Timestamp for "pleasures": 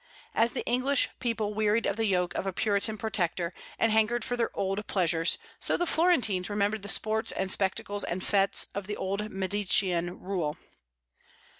4.87-5.37